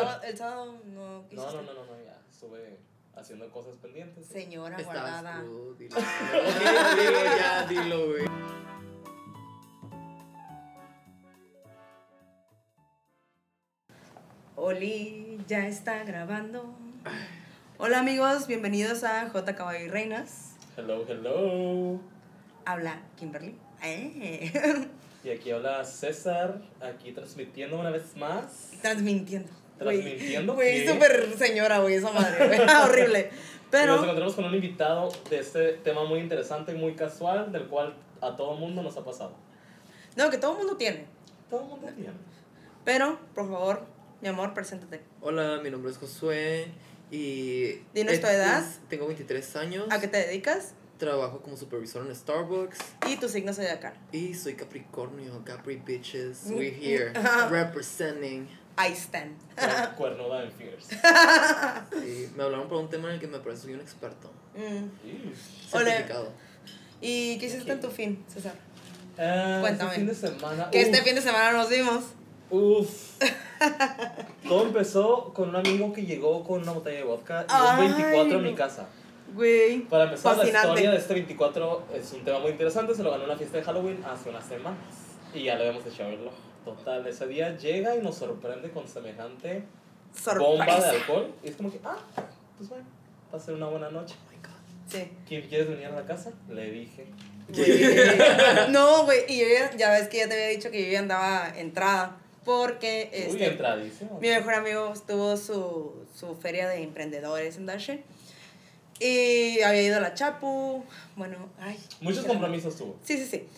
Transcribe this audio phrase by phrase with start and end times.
[0.00, 1.52] sábado, el sábado no No, quisiste.
[1.56, 2.20] no, no, no, no, ya.
[2.30, 2.78] Estuve
[3.14, 4.26] haciendo cosas pendientes.
[4.26, 5.42] Señora Estabas guardada.
[5.78, 5.96] dilo.
[7.38, 8.24] Ya, dilo, güey.
[14.56, 16.74] Oli, ya está grabando.
[17.78, 20.56] Hola amigos, bienvenidos a J Caballo y Reinas.
[20.76, 22.00] Hello, hello.
[22.64, 23.54] Habla Kimberly.
[23.82, 24.88] Eh.
[25.24, 28.70] Y aquí habla César, aquí transmitiendo una vez más.
[28.82, 29.50] Transmitiendo.
[29.78, 32.46] ¿Transmitiendo Güey, súper señora, güey, esa madre.
[32.46, 32.60] güey.
[32.84, 33.30] Horrible.
[33.30, 33.94] Y Pero.
[33.96, 37.94] nos encontramos con un invitado de este tema muy interesante y muy casual, del cual
[38.20, 39.32] a todo mundo nos ha pasado.
[40.16, 41.06] No, que todo el mundo tiene.
[41.50, 42.12] Todo el mundo tiene.
[42.84, 43.86] Pero, por favor,
[44.20, 45.00] mi amor, preséntate.
[45.20, 46.68] Hola, mi nombre es Josué
[47.10, 47.74] y...
[47.94, 48.60] Dinos tu este edad.
[48.66, 49.86] es- tengo 23 años.
[49.90, 50.74] ¿A qué te dedicas?
[50.98, 53.92] Trabajo como supervisor en Starbucks Y tu signo zodiacal.
[54.10, 56.46] y soy Capricornio, Capri bitches.
[56.46, 57.48] Mm, We're here ajá.
[57.48, 58.48] representing.
[58.78, 59.36] I stand.
[59.56, 60.96] Cuer- Cuernuda en Fierce.
[62.06, 64.30] Y me hablaron por un tema en el que me parece soy un experto.
[64.54, 65.68] Mm.
[65.70, 66.30] Certificado.
[67.00, 68.54] ¿Y qué hiciste en tu fin, César?
[69.18, 69.90] Ah, Cuéntame.
[69.90, 70.70] Este fin de semana.
[70.70, 72.04] Que este uf, fin de semana nos vimos.
[72.50, 73.18] Uf.
[74.48, 77.96] Todo empezó con un amigo que llegó con una botella de vodka y Ay, un
[77.96, 78.86] 24 a mi casa.
[79.34, 79.80] Güey.
[79.82, 82.94] Para empezar, la historia de este 24 es un tema muy interesante.
[82.94, 84.78] Se lo ganó en una fiesta de Halloween hace unas semanas.
[85.34, 86.36] Y ya le habíamos echado el ojo.
[86.76, 89.64] Total, ese día llega y nos sorprende con semejante
[90.38, 91.32] bomba de alcohol.
[91.42, 91.98] Y es como que, ah,
[92.56, 92.84] pues bueno,
[93.32, 94.14] va a ser una buena noche.
[94.18, 94.52] Oh my God.
[94.88, 95.10] Sí.
[95.26, 96.32] ¿Quién quieres venir a la casa?
[96.48, 97.06] Le dije.
[98.70, 99.20] No, güey.
[99.28, 102.16] Y yo ya, ya ves que ya te había dicho que yo ya andaba entrada.
[102.44, 104.18] Porque Uy, este, entradísimo.
[104.20, 108.04] mi mejor amigo tuvo su, su feria de emprendedores en Dashe.
[109.00, 110.84] Y había ido a la Chapu.
[111.16, 111.78] Bueno, ay.
[112.00, 112.96] Muchos compromisos tuvo.
[113.02, 113.48] Sí, sí, sí.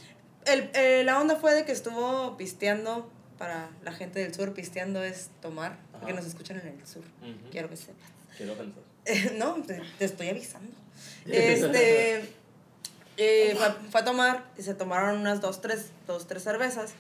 [0.47, 3.11] El, eh, la onda fue de que estuvo pisteando.
[3.39, 5.79] Para la gente del sur, pisteando es tomar.
[5.93, 6.21] Porque Ajá.
[6.21, 7.03] nos escuchan en el sur.
[7.51, 8.11] Quiero que sepas.
[8.37, 8.83] Quiero pensar.
[9.39, 10.71] no, te, te estoy avisando.
[11.27, 12.21] Este.
[13.17, 16.93] eh, fue, fue a tomar y se tomaron unas dos, tres, dos, tres cervezas.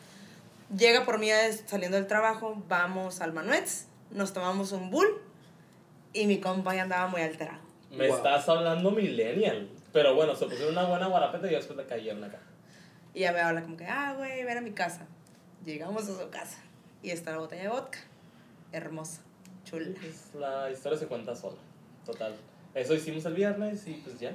[0.75, 1.29] Llega por mí
[1.67, 5.09] saliendo del trabajo, vamos al Manuets, nos tomamos un bull
[6.15, 7.59] y mi compa ya andaba muy alterado.
[7.91, 8.17] Me Wow.
[8.17, 9.69] estás hablando millennial.
[9.93, 12.39] Pero bueno, se pusieron una buena guarapeta y después le cayeron acá.
[13.15, 15.07] Y ya me habla como que, ah, güey, ven a mi casa.
[15.65, 16.59] Llegamos a su casa
[17.03, 17.99] y está la botella de vodka.
[18.73, 19.23] Hermosa,
[19.65, 19.99] chula.
[20.01, 21.59] Pues la historia se cuenta sola.
[22.07, 22.35] Total.
[22.75, 24.35] Eso hicimos el viernes y pues ya.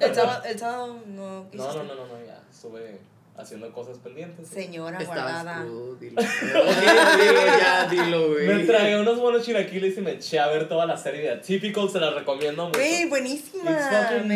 [0.00, 2.42] El sábado, el sábado no No, no, no, no, no, ya.
[2.50, 2.98] Estuve
[3.36, 4.46] haciendo cosas pendientes.
[4.48, 5.62] Señora Estabas guardada.
[5.62, 6.20] crudo, dilo.
[6.52, 8.46] Dilo, ya, dilo, güey.
[8.46, 11.88] Me tragué unos buenos chilaquiles y me eché a ver toda la serie de Atypical,
[11.88, 12.78] se la recomiendo mucho.
[12.78, 13.64] Güey, buenísima.
[13.64, 14.34] Me nice, encanta, me me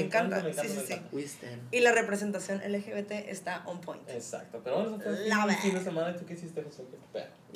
[0.00, 0.38] encanta.
[0.38, 0.92] encanta, me Sí, sí, sí.
[0.94, 1.68] encanta.
[1.70, 4.02] Y la representación LGBT está on point.
[4.08, 5.12] Exacto, pero bueno, eso fue
[5.52, 5.74] el fin it.
[5.78, 6.10] de semana.
[6.10, 6.82] ¿Y tú qué hiciste, José?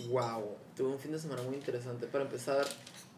[0.09, 2.07] Wow, tuve un fin de semana muy interesante.
[2.07, 2.65] Para empezar,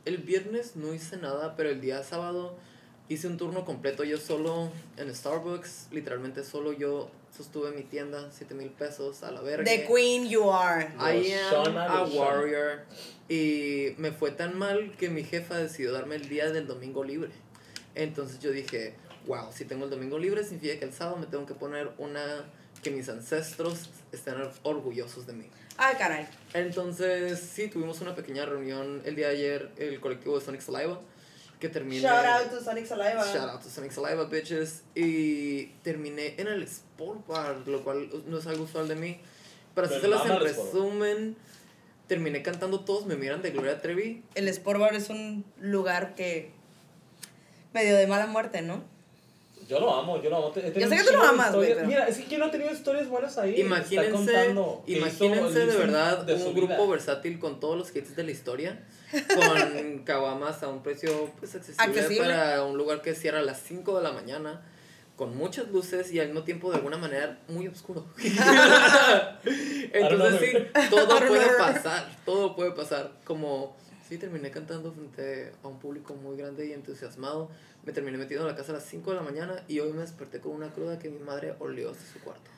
[0.05, 2.57] el viernes no hice nada, pero el día sábado
[3.09, 5.89] hice un turno completo yo solo en Starbucks.
[5.91, 9.65] Literalmente solo yo sostuve mi tienda, 7 mil pesos a la verga.
[9.65, 10.91] The queen you are.
[10.99, 12.85] I am a warrior.
[13.29, 17.31] Y me fue tan mal que mi jefa decidió darme el día del domingo libre.
[17.95, 18.95] Entonces yo dije,
[19.27, 22.47] wow, si tengo el domingo libre significa que el sábado me tengo que poner una
[22.83, 25.51] que mis ancestros estén orgullosos de mí.
[25.77, 26.27] Ay, caray.
[26.55, 31.01] Entonces, sí, tuvimos una pequeña reunión el día de ayer, el colectivo de Sonic Saliva,
[31.59, 32.01] que terminé...
[32.01, 33.25] Shout out to Sonic Saliva.
[33.25, 34.83] Shout out to Sonic Saliva, bitches.
[34.95, 39.21] Y terminé en el Sport Bar, lo cual no es algo usual de mí.
[39.75, 41.37] Para Me hacérselas en resumen,
[42.07, 44.23] terminé cantando Todos me miran de Gloria Trevi.
[44.35, 46.53] El Sport Bar es un lugar que.
[47.73, 48.83] medio de mala muerte, ¿no?
[49.69, 50.53] Yo lo amo, yo lo amo.
[50.55, 52.73] Yo sé que tú lo amas, güey, pero- Mira, es que ¿quién no ha tenido
[52.73, 53.61] historias buenas ahí?
[53.61, 54.55] Imagínense,
[54.87, 56.87] imagínense de verdad de un grupo vida.
[56.91, 58.83] versátil con todos los hits de la historia,
[59.35, 62.27] con caguamas a un precio pues accesible, Accesible.
[62.29, 64.63] para un lugar que cierra a las 5 de la mañana,
[65.17, 68.07] con muchas luces y al mismo tiempo de alguna manera muy oscuro.
[69.93, 73.11] Entonces sí, todo puede pasar, todo puede pasar.
[73.25, 73.77] Como
[74.09, 77.51] sí terminé cantando frente a un público muy grande y entusiasmado,
[77.85, 80.01] me terminé metiendo en la casa a las 5 de la mañana y hoy me
[80.01, 82.51] desperté con una cruda que mi madre olió hasta su cuarto.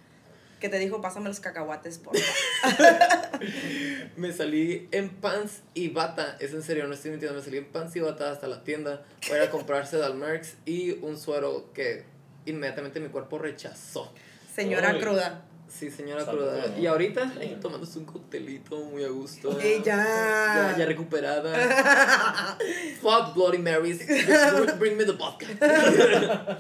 [0.60, 3.40] Que te dijo, pásame los cacahuates, por favor.
[4.16, 7.64] Me salí en pants y bata, es en serio, no estoy mintiendo, me salí en
[7.64, 12.04] pants y bata hasta la tienda para a comprarse Dalmerx y un suero que
[12.44, 14.12] inmediatamente mi cuerpo rechazó.
[14.54, 15.00] Señora Uy.
[15.00, 15.46] cruda.
[15.70, 16.24] Sí, señora.
[16.24, 16.78] Dios.
[16.78, 19.56] Y ahorita ahí tomándose un coctelito muy a gusto.
[19.62, 19.96] Y ya.
[19.96, 21.52] Ya, ya recuperada.
[23.00, 24.06] Fuck Bloody Marys.
[24.06, 25.46] Bring- Bring me the vodka.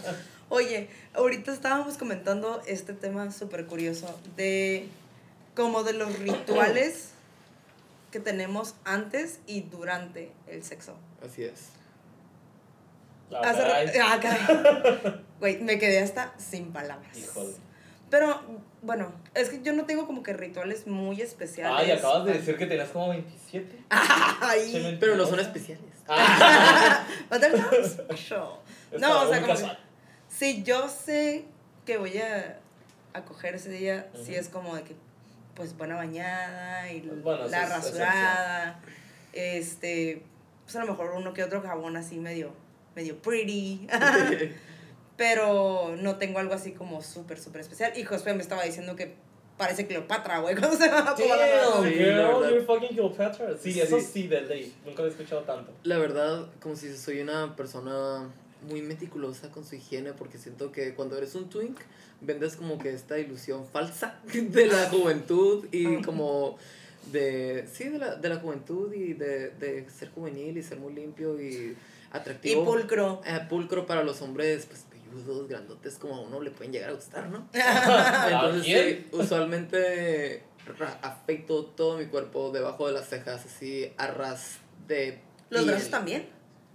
[0.48, 4.88] Oye, ahorita estábamos comentando este tema súper curioso de
[5.54, 7.10] como de los rituales
[8.10, 10.94] que tenemos antes y durante el sexo.
[11.24, 11.68] Así es.
[13.32, 15.24] Ah, Hace ah, caray.
[15.40, 17.16] Güey, me quedé hasta sin palabras.
[17.16, 17.54] Híjole.
[18.10, 18.40] Pero,
[18.82, 21.76] bueno, es que yo no tengo como que rituales muy especiales.
[21.78, 23.70] Ay, acabas de decir que tenías como 27.
[23.70, 24.96] Che, Ay.
[24.98, 25.84] Pero no son especiales.
[26.08, 27.06] Ah,
[28.98, 29.70] No, o sea, como que,
[30.28, 31.44] si yo sé
[31.86, 32.58] que voy a,
[33.12, 34.40] a coger ese día, sí Ujú.
[34.40, 34.96] es como de que,
[35.54, 38.80] pues, buena bañada y Bueno, eso la es rasurada,
[39.32, 40.24] este,
[40.64, 42.52] pues a lo mejor uno que otro jabón así medio,
[42.96, 43.86] medio pretty,
[45.20, 47.92] pero no tengo algo así como súper, súper especial.
[47.94, 49.12] Y Josué me estaba diciendo que
[49.58, 51.16] parece Cleopatra, güey, cuando se va a Damn,
[51.84, 53.54] Sí, girl, you're fucking Cleopatra.
[53.58, 54.06] Sí, eso Sí.
[54.14, 54.74] sí, de ley.
[54.86, 55.72] Nunca había escuchado tanto.
[55.82, 58.30] La verdad, como si soy una persona
[58.66, 61.78] muy meticulosa con su higiene, porque siento que cuando eres un twink,
[62.22, 66.56] vendes como que esta ilusión falsa de la juventud y como
[67.12, 70.94] de, sí, de la, de la juventud y de, de ser juvenil y ser muy
[70.94, 71.76] limpio y Y
[72.10, 72.64] atractivo.
[72.64, 73.20] pulcro.
[73.26, 76.92] Eh, pulcro para los hombres, pues pelludos, grandotes, como a uno le pueden llegar a
[76.94, 77.48] gustar, ¿no?
[77.54, 80.44] ¿A Entonces, sí, usualmente
[81.02, 85.20] afecto todo mi cuerpo debajo de las cejas, así a ras de.
[85.50, 85.74] Los piel.
[85.74, 86.28] brazos también.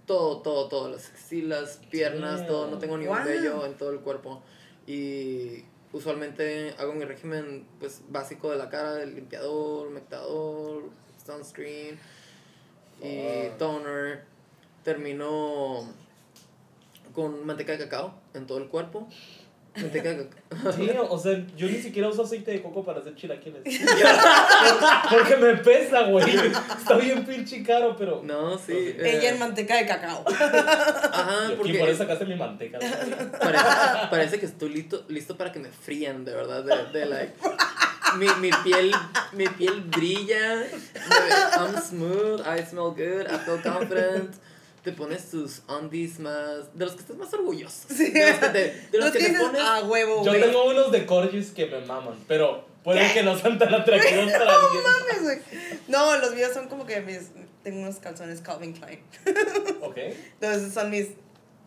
[0.06, 0.90] Todo, todo, todo.
[0.90, 2.70] Las axilas, piernas, todo.
[2.70, 3.24] No tengo ni un Wow.
[3.24, 4.42] vello en todo el cuerpo.
[4.86, 10.84] Y usualmente hago mi régimen pues básico de la cara, el limpiador, humectador,
[11.24, 11.98] sunscreen
[13.02, 14.24] y toner.
[14.84, 15.88] Termino
[17.16, 19.08] con manteca de cacao en todo el cuerpo.
[19.74, 20.72] Manteca de cacao.
[20.76, 23.62] Sí, o sea, yo ni siquiera uso aceite de coco para hacer chilaquiles.
[25.10, 26.36] Porque me pesa, güey.
[26.78, 28.22] Está bien pinche caro, pero.
[28.22, 28.72] No, sí.
[28.72, 30.24] Eh, Ella en manteca de cacao.
[30.28, 32.78] Ajá, Y porque por eso sacaste mi manteca.
[33.40, 33.64] parece,
[34.10, 36.62] parece que estoy listo, listo para que me frían, de verdad.
[36.64, 37.32] De, de like.
[38.18, 38.92] Mi, mi piel
[39.32, 40.64] mi piel brilla.
[41.58, 44.36] I'm smooth, I smell good, I feel confident.
[44.86, 46.72] Te pones tus undies más.
[46.72, 47.88] De los que estás más orgulloso.
[47.88, 48.12] Sí.
[48.12, 49.60] De los que te, de los Los que que te dices, pones.
[49.62, 50.40] a huevo, Yo güey.
[50.40, 53.14] tengo unos de corgis que me maman, pero puede ¿Qué?
[53.14, 54.82] que no sean tan atractivos para alguien.
[54.84, 55.38] mames, güey.
[55.88, 57.30] No, los míos son como que mis.
[57.64, 59.00] Tengo unos calzones Calvin Klein.
[59.82, 59.96] Ok.
[60.40, 61.08] Entonces son mis.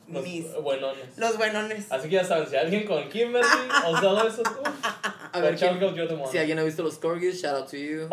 [0.07, 0.45] Los mis.
[0.63, 1.17] buenones.
[1.17, 1.85] Los buenones.
[1.89, 3.45] Así que ya saben, si alguien con Kimberly
[3.85, 4.43] o todo eso,
[5.33, 7.75] A ver, Chao, ¿quién- yo te si alguien ha visto los corgis, shout out to
[7.77, 8.07] you.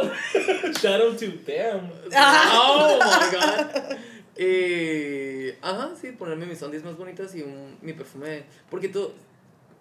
[0.82, 1.90] Shout out to them.
[2.12, 3.96] oh my god.
[4.38, 5.50] Y.
[5.62, 8.44] Ajá, sí, ponerme mis undies más bonitas y un, mi perfume.
[8.70, 9.12] Porque tú.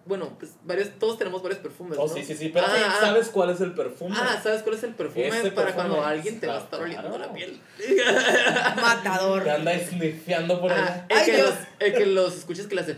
[0.06, 1.98] Bueno, pues varios, todos tenemos varios perfumes.
[2.00, 2.14] Oh, ¿no?
[2.14, 2.50] sí, sí, sí.
[2.54, 2.96] Pero Ah, sí, ah.
[3.00, 4.14] ¿sabes cuál es el perfume?
[4.16, 6.80] Ah, ¿sabes cuál es el perfume Ese para perfume, cuando alguien te va a estar
[6.80, 7.60] oliendo la piel?
[8.80, 9.42] Matador.
[9.42, 11.06] Te anda snifeando por Ah, allá.
[11.08, 11.48] el, Ay, que Dios.
[11.48, 12.96] los, el que los escuchas que le hace.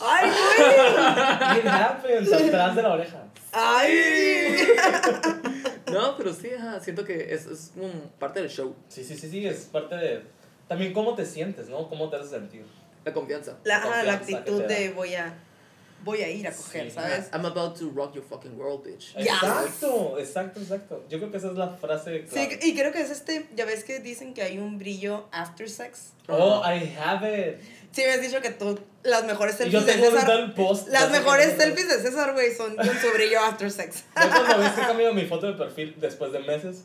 [0.00, 1.58] Ay, güey.
[1.60, 3.22] It happens atrás de la oreja.
[3.52, 4.66] Ay.
[5.92, 7.88] No, pero sí, ajá, siento que es, es como
[8.18, 10.22] parte del show, Sí, sí, sí, sí, es parte de...
[10.68, 11.88] También cómo te sientes, ¿no?
[11.88, 12.64] Cómo te haces sentir.
[13.04, 13.56] la confianza.
[13.64, 15.32] La, la confianza que actitud de voy a.
[16.04, 16.90] Voy a ir a coger, Sí.
[16.90, 17.30] ¿sabes?
[17.32, 19.14] I'm about to rock your fucking world, bitch.
[19.16, 21.04] Exacto, exacto, exacto.
[21.08, 22.58] Yo creo que esa es la frase Sí, clave.
[22.62, 23.48] y creo que es este.
[23.56, 26.12] Ya ves que dicen que hay un brillo after sex.
[26.28, 27.56] Oh, I have it.
[27.92, 28.78] Sí, me has dicho que tú.
[29.02, 30.54] Las mejores selfies yo de César.
[30.54, 30.88] post.
[30.88, 34.04] Las mejores selfies de César, güey, son con su brillo after sex.
[34.16, 36.84] Ya cuando ves que cambio mi foto de perfil después de meses,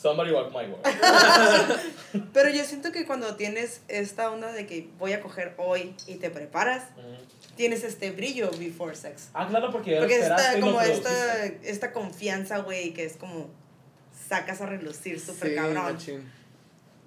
[0.00, 0.80] somebody walk my word.
[2.32, 6.16] Pero yo siento que cuando tienes esta onda de que voy a coger hoy y
[6.16, 6.84] te preparas,
[7.56, 9.28] tienes este brillo before sex.
[9.34, 13.50] Ah, claro, porque Porque lo como esta, esta confianza, güey, que es como
[14.28, 15.74] sacas a relucir súper Sí, cabrón.
[15.84, 16.32] machín.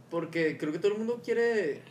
[0.10, 1.82] Porque creo que todo el mundo quiere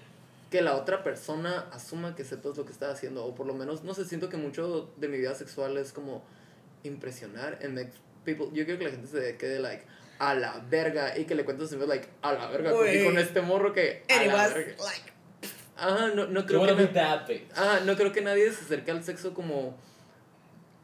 [0.50, 3.24] que la otra persona asuma que sepas lo que está haciendo.
[3.24, 6.24] O por lo menos, no sé, siento que mucho de mi vida sexual es como
[6.84, 7.90] impresionar and make
[8.24, 8.46] people.
[8.52, 9.84] Yo quiero que la gente se quede like
[10.18, 13.04] a la verga y que le cuentes a like a la verga Güey.
[13.04, 14.82] con este morro que a And it la was verga.
[14.84, 15.12] like,
[15.78, 16.10] Ajá,
[16.46, 16.82] creo que
[17.84, 19.76] no creo que nadie se acerque al sexo como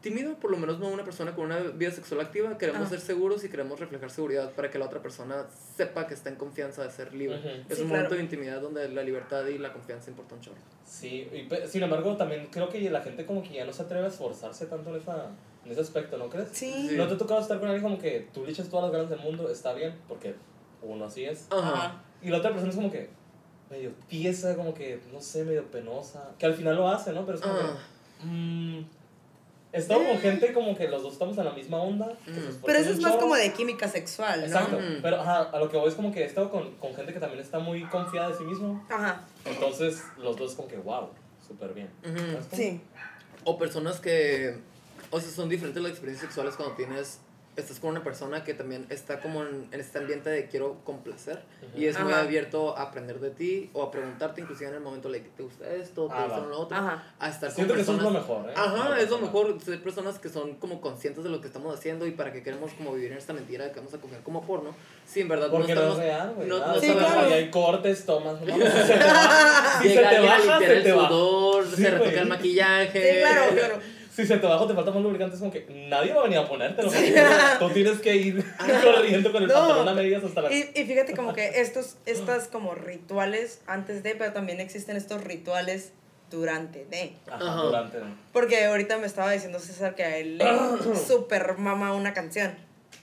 [0.03, 2.57] tímido, por lo menos no una persona con una vida sexual activa.
[2.59, 2.89] Queremos Ah.
[2.89, 6.35] ser seguros y queremos reflejar seguridad para que la otra persona sepa que está en
[6.35, 7.39] confianza de ser libre.
[7.39, 7.47] Ujú.
[7.69, 8.03] Es Sí, un claro.
[8.03, 10.57] momento de intimidad donde la libertad y la confianza importan chorro.
[10.85, 14.05] Sí, y sin embargo, también creo que la gente como que ya no se atreve
[14.05, 15.31] a esforzarse tanto en, esa,
[15.65, 16.49] en ese aspecto, ¿no crees?
[16.51, 16.89] sí.
[16.89, 16.95] Sí.
[16.97, 19.09] ¿No te ha tocado estar con alguien como que tú le echas todas las ganas
[19.09, 20.35] del mundo, está bien, porque
[20.81, 21.73] uno así es, Ajá.
[21.73, 22.01] Ajá.
[22.21, 23.09] y la otra persona es como que
[23.71, 27.25] medio tiesa, como que, no sé, medio penosa, que al final lo hace, ¿no?
[27.25, 27.77] Pero es como Ah.
[28.19, 28.85] que, mm, he
[29.79, 32.05] estado con gente como que los dos estamos en la misma onda.
[32.27, 32.63] Mm.
[32.65, 34.45] Pero eso es más como de química sexual, ¿no?
[34.45, 35.01] Exacto, Mm.
[35.01, 37.19] pero ajá, a lo que voy es como que he estado con, con gente que
[37.19, 41.09] también está muy confiada de sí mismo, Ajá, entonces los dos como que, wow,
[41.45, 41.89] súper bien.
[42.51, 42.79] Sí.
[43.43, 44.57] O personas que,
[45.09, 47.19] o sea, son diferentes las experiencias sexuales cuando tienes
[47.55, 51.39] estás con una persona que también está como en, en este ambiente de quiero complacer
[51.75, 55.07] y es muy abierto a aprender de ti o a preguntarte inclusive en el momento
[55.09, 56.47] like, te gusta esto, te Ah, gusta va.
[56.47, 57.03] lo otro, Ajá.
[57.19, 58.53] a estar con Siento que eso es lo mejor, ¿eh?
[58.55, 62.07] Ajá, es lo mejor ser personas que son como conscientes de lo que estamos haciendo
[62.07, 64.41] y para que queremos como vivir en esta mentira de que vamos a coger como
[64.45, 64.73] porno.
[65.05, 66.47] Si en verdad Porque no no, estamos es real, güey.
[66.47, 67.19] no- no Sí, sabes, claro.
[67.27, 68.41] ahí hay cortes, tomas.
[68.41, 71.07] no, se te baja, si se te baja, se el te baja.
[71.09, 73.13] sudor, Sí, se retoca el maquillaje.
[73.13, 73.92] Sí, claro, claro.
[74.15, 76.23] Si se te baja o te falta más lubricante, es como que nadie va a
[76.23, 76.91] venir a ponértelo.
[77.59, 78.45] Tú tienes que ir
[78.83, 79.55] corriendo con el No.
[79.55, 80.53] pantalón a medias hasta la.
[80.53, 85.23] Y, y fíjate como que estos, estas como rituales antes de, pero también existen estos
[85.23, 85.93] rituales
[86.29, 87.13] durante de.
[87.31, 87.97] Ajá, durante.
[88.31, 90.45] Porque ahorita me estaba diciendo César que a él le
[91.07, 92.55] super mama una canción.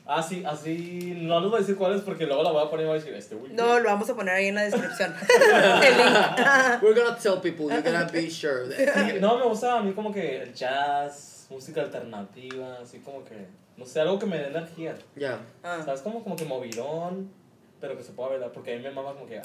[0.07, 1.15] Ah, sí, así.
[1.17, 2.99] No les voy a decir cuál es porque luego la voy a poner y voy
[2.99, 3.53] a decir, este güey.
[3.53, 5.15] No, lo vamos a poner ahí en la descripción.
[5.85, 6.83] El link.
[6.83, 8.95] We're gonna tell people, you're gonna be sure that.
[8.95, 13.47] Sí, no, me gusta a mí como que el jazz, música alternativa, así como que.
[13.77, 14.95] No sé, algo que me dé energía.
[15.17, 15.39] Ya.
[15.63, 15.81] Ah.
[15.85, 16.03] ¿Sabes?
[16.03, 17.31] Como, como que movidón,
[17.81, 18.53] pero que se pueda bailar.
[18.53, 19.45] Porque a mí me mama como que ah,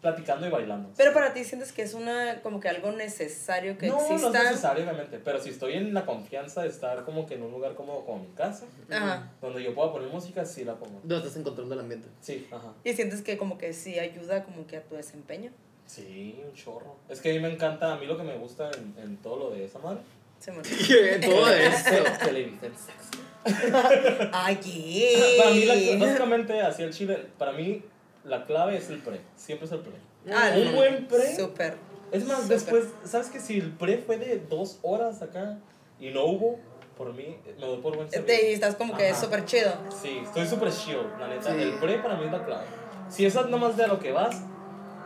[0.00, 0.90] platicando y bailando.
[0.96, 4.10] Pero para ti sientes que es una como que algo necesario que no, no es
[4.12, 4.42] exista.
[4.44, 5.18] necesario, obviamente.
[5.22, 8.20] Pero si estoy en la confianza de estar como que en un lugar como, como
[8.24, 9.30] mi casa, Ajá.
[9.42, 11.00] donde yo pueda poner música, sí la pongo.
[11.04, 12.08] No estás en control del ambiente.
[12.20, 12.72] Sí, ajá.
[12.84, 15.50] Y sientes que como que sí ayuda como que a tu desempeño.
[15.86, 16.96] Sí, un chorro.
[17.08, 19.36] Es que a mí me encanta, a mí lo que me gusta en, en todo
[19.38, 20.00] lo de esa madre.
[20.38, 20.62] Se me...
[21.26, 21.90] Todo eso.
[22.24, 23.20] que le dicen sexo.
[24.32, 25.36] Ay, ¿qué?
[25.38, 27.82] Para mí, la- básicamente, así el chile, para mí,
[28.24, 29.20] la clave es el pre.
[29.36, 29.92] Siempre es el pre.
[30.32, 31.34] Ah, un buen pre.
[31.36, 31.76] Súper.
[32.12, 32.56] Es más, Súper.
[32.58, 35.58] después, ¿sabes que Si el pre fue de dos horas acá
[35.98, 36.58] y no hubo,
[36.96, 38.48] por mí, me doy por buen Te- servicio.
[38.48, 39.20] Y estás como que Ajá.
[39.20, 39.72] súper chido.
[40.02, 41.54] Sí, estoy súper chill, la neta.
[41.54, 41.60] Sí.
[41.62, 42.66] El pre para mí es la clave.
[43.08, 44.36] Si es nomás de a lo que vas,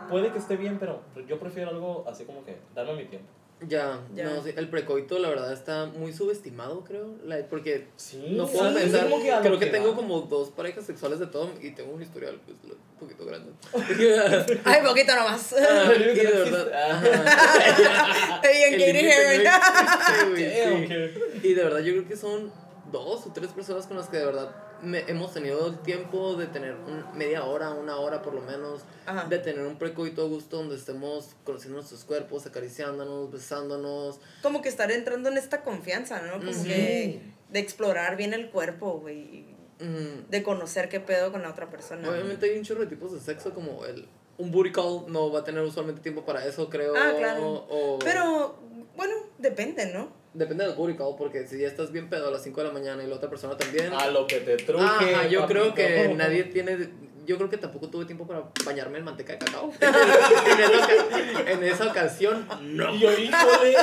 [0.09, 3.27] puede que esté bien, pero yo prefiero algo así como que darme mi tiempo.
[3.67, 4.25] Ya, Ya.
[4.25, 7.15] no, sí, el precoito la verdad está muy subestimado, creo.
[7.23, 9.07] la- porque Sí, no puedo sí, pensar.
[9.07, 12.57] que creo que, tengo como dos parejas sexuales de todo y tengo un historial pues,
[12.73, 13.51] un poquito grande.
[14.65, 15.55] Ay, poquito nomás.
[15.57, 18.41] Ah, y de verdad.
[21.43, 22.51] Y de verdad yo creo que son
[22.91, 26.47] dos o tres personas con las que de verdad me- hemos tenido el tiempo de
[26.47, 29.25] tener un- media hora, una hora por lo menos, Ajá.
[29.27, 34.19] de tener un precoito a gusto donde estemos conociendo nuestros cuerpos, acariciándonos, besándonos.
[34.41, 36.39] Como que estar entrando en esta confianza, ¿no?
[36.39, 36.63] Como Ujú.
[36.65, 39.45] que de explorar bien el cuerpo, güey.
[39.79, 42.09] Mm, De conocer qué pedo con la otra persona.
[42.09, 44.07] Obviamente hay un chorro de tipos de sexo como el...
[44.37, 46.93] Un booty call no va a tener usualmente tiempo para eso, creo.
[46.95, 47.65] Ah, claro.
[47.69, 48.57] O, Pero,
[48.97, 50.09] bueno, depende, ¿no?
[50.35, 53.01] Depende del call, porque si ya estás bien pedo a las 5 de la mañana
[53.03, 53.93] y la otra persona también...
[53.93, 54.83] A lo que te truje.
[54.83, 56.89] Ajá, yo creo que nadie tiene.
[57.25, 59.71] Yo creo que tampoco tuve tiempo para bañarme en manteca de cacao.
[59.81, 62.93] en, esa, oca- en esa ocasión, no.
[62.93, 63.75] Y yo, híjole,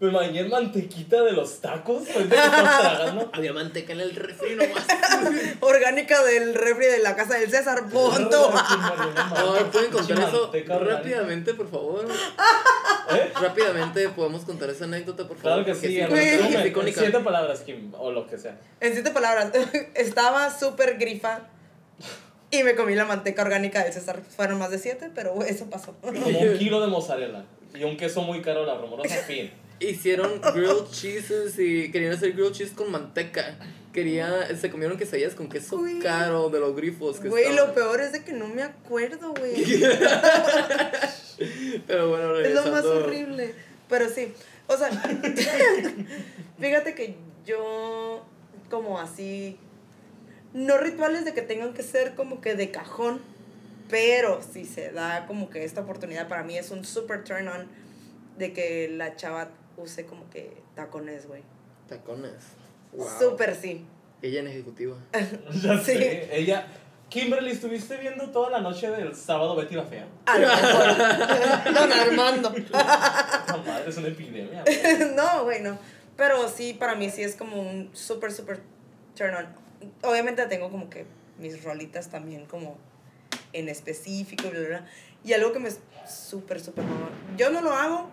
[0.00, 2.04] me bañé en mantequita de los tacos.
[2.04, 3.30] Tragando.
[3.34, 4.86] Había manteca en el refri nomás.
[5.60, 8.52] Orgánica del refri de la casa del César, punto.
[9.72, 12.06] ¿Pueden contar eso rápidamente, por favor?
[13.10, 13.32] ¿Eh?
[13.40, 15.64] Rápidamente, ¿podemos contar esa anécdota, por favor?
[15.64, 18.56] Claro que sí, en siete palabras, Kim, o lo que sea.
[18.80, 19.50] En siete palabras,
[19.94, 21.48] estaba súper grifa
[22.50, 24.22] y me comí la manteca orgánica del César.
[24.36, 25.96] Fueron más de siete, pero eso pasó.
[26.00, 29.50] Como un kilo de mozzarella y un queso muy caro, la rumorosa, fin.
[29.80, 33.56] Hicieron grilled cheeses y querían hacer grilled cheese con manteca.
[33.92, 37.18] Quería, se comieron quesadillas con queso caro de los grifos.
[37.20, 37.68] Que Güey, estaban.
[37.68, 39.54] lo peor es de que no me acuerdo, güey.
[41.86, 43.54] Pero bueno, Es lo más horrible.
[43.88, 44.32] Pero sí,
[44.66, 44.90] o sea,
[46.60, 47.16] fíjate que
[47.46, 48.24] yo,
[48.70, 49.58] como así,
[50.52, 53.20] no rituales de que tengan que ser como que de cajón,
[53.88, 57.66] pero si se da como que esta oportunidad para mí es un super turn on
[58.36, 61.42] de que la chava use como que tacones, güey.
[61.88, 62.42] Tacones.
[62.92, 63.06] Wow.
[63.18, 63.84] Súper sí.
[64.22, 64.96] Ella en ejecutiva.
[65.62, 65.84] Ya Sí.
[65.84, 66.66] sé, ella...
[67.08, 70.06] Kimberly, ¿estuviste viendo toda la noche del sábado Betty la Fea?
[70.26, 71.74] A lo mejor.
[71.74, 72.54] Don Armando.
[72.70, 74.62] La madre, es una epidemia.
[74.62, 75.14] güey.
[75.16, 75.78] no, güey, no.
[76.18, 78.60] Pero sí, para mí sí es como un súper, súper
[79.16, 79.46] turn on.
[80.02, 81.06] Obviamente tengo como que
[81.38, 82.76] mis rolitas también como
[83.54, 84.86] en específico, bla, bla, bla.
[85.24, 86.84] Y algo que me es súper, súper.
[87.38, 88.10] Yo no lo hago,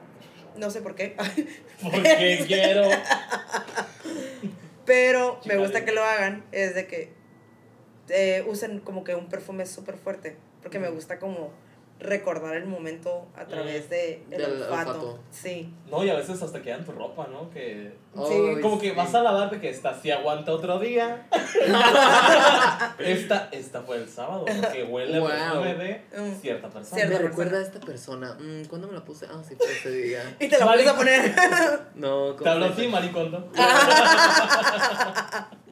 [0.57, 1.15] no sé por qué,
[1.81, 2.89] Porque quiero...
[4.85, 7.09] pero me gusta que lo hagan, es de que
[8.09, 11.51] eh, usen como que un perfume súper fuerte, porque me gusta como
[11.99, 14.89] recordar el momento a través de el Del olfato.
[14.91, 15.19] olfato.
[15.31, 15.73] Sí.
[15.89, 17.49] No, y a veces hasta queda en tu ropa, ¿no?
[17.51, 17.93] Que...
[18.17, 18.95] Ay, Como que sí.
[18.95, 21.27] vas a lavarte que esta sí aguanta otro día.
[22.99, 25.27] esta, esta fue el sábado, porque huele Wow.
[25.29, 26.35] a perfume de Mm.
[26.41, 26.95] cierta persona.
[26.95, 27.29] Cierta Me persona.
[27.29, 28.37] recuerda a esta persona.
[28.39, 29.25] Mm, ¿Cuándo me la puse?
[29.29, 30.35] Ah, sí, fue ese día.
[30.39, 30.65] Y te Vale.
[30.83, 31.35] vuelves a poner.
[31.95, 33.49] No, Te hablo ¿cómo así, maricondo.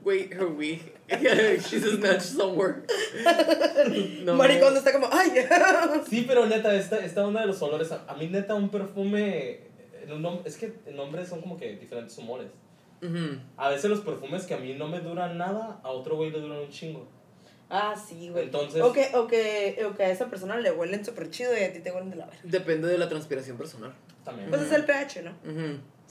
[0.03, 0.93] Wait, her wig.
[1.21, 2.83] She's snatched somewhere.
[4.23, 5.31] No, Maricón está como, ¡ay!
[6.09, 7.91] sí, pero neta, esta, esta onda de los olores.
[7.91, 9.59] A, a mí, neta, un perfume.
[10.45, 12.47] Es que en hombres son como que diferentes humores.
[13.57, 16.39] A veces los perfumes que a mí no me duran nada, a otro güey le
[16.39, 17.05] duran un chingo.
[17.69, 18.45] Ah, sí, güey.
[18.45, 18.81] Entonces.
[18.81, 21.73] O que, o, que, o que a esa persona le huelen súper chido y a
[21.73, 22.41] ti te huelen de la verga.
[22.43, 23.93] Depende de la transpiración personal.
[24.23, 24.49] También.
[24.49, 25.31] Pues es el pH, ¿no?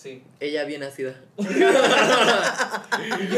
[0.02, 0.20] Sí.
[0.40, 1.14] Ella bien ácida.
[1.38, 1.44] yo,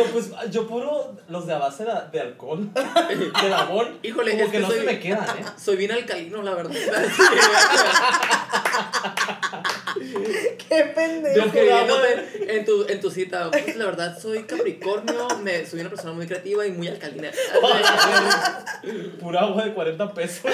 [0.06, 3.88] pues, yo puro los de a base de, alcohol, de labor.
[4.02, 5.44] Híjole, como es que, no se me quedan, ¿eh?
[5.62, 6.72] Soy bien alcalino, la verdad.
[10.68, 11.52] Qué pendejo.
[12.48, 16.26] en tu, en tu cita, pues la verdad soy Capricornio, me, soy una persona muy
[16.26, 17.30] creativa y muy alcalina.
[19.20, 20.50] Pura agua de 40 pesos.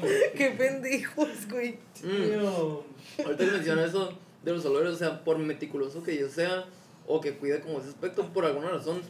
[0.36, 1.78] Qué pendejos, güey.
[2.02, 3.22] Mm.
[3.24, 6.64] Ahorita que mencionas eso de los olores, o sea, por meticuloso que yo sea
[7.06, 9.02] o que cuide como ese aspecto, por alguna razón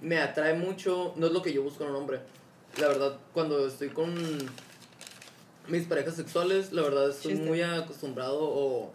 [0.00, 2.20] me atrae mucho, no es lo que yo busco en un hombre.
[2.78, 4.14] La verdad, cuando estoy con
[5.68, 8.92] mis parejas sexuales, la verdad estoy muy acostumbrado o...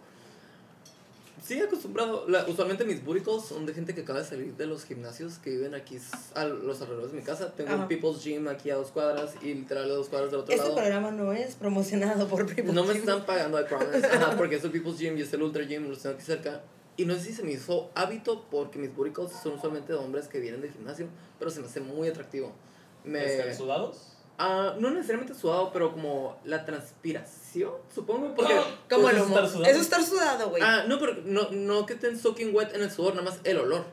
[1.42, 2.26] Sí, acostumbrado.
[2.48, 5.74] usualmente mis búricos son de gente que acaba de salir de los gimnasios que viven
[5.74, 5.98] aquí
[6.34, 7.52] a los alrededores de mi casa.
[7.52, 10.52] Tengo un People's Gym aquí a dos cuadras y literal a dos cuadras del otro
[10.52, 10.78] este lado.
[10.78, 14.06] Este programa no es promocionado por People's No me están pagando, I promise.
[14.06, 16.62] Ajá, porque es el People's Gym y es el Ultra Gym, los tengo aquí cerca.
[16.96, 20.28] Y no sé si se me hizo hábito porque mis búricos son usualmente de hombres
[20.28, 22.52] que vienen del gimnasio, pero se me hace muy atractivo.
[23.04, 23.24] Me...
[23.24, 24.15] ¿Están sudados?
[24.38, 28.34] Ah, no necesariamente sudado, pero como la transpiración, supongo.
[28.34, 28.54] Porque,
[28.90, 29.38] como el humo.
[29.38, 30.62] Eso es estar sudado, güey.
[30.62, 33.58] Ah, no, pero no, no que estén soaking wet en el sudor, nada más el
[33.58, 33.84] olor.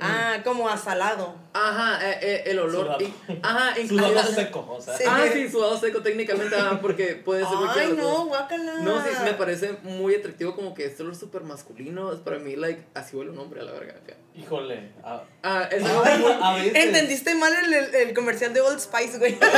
[0.00, 1.34] Ah, como asalado.
[1.52, 2.84] Ajá, eh, eh, el olor.
[2.84, 3.02] Sudado.
[3.02, 3.12] Y,
[3.42, 4.94] ajá, sudado seco, o sea.
[5.08, 8.74] Ah, sí, sudado seco técnicamente, porque puede ser Ay, no, guácala.
[8.80, 12.12] No, sí, me parece muy atractivo como que este olor súper masculino.
[12.12, 14.14] Es para mí, like, así huele un hombre a la verga acá.
[14.36, 14.92] Híjole.
[15.02, 16.76] Ah, ah es a veces.
[16.76, 19.36] Entendiste mal el, el, comercial de Old Spice, güey.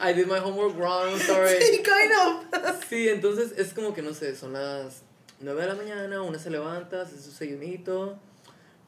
[0.00, 1.56] I did my homework wrong, sorry.
[1.60, 2.42] Sí, kind of.
[2.88, 5.02] Sí, entonces es como que no sé, son las
[5.42, 8.18] 9 de la mañana, una se levanta, hace su desayunito,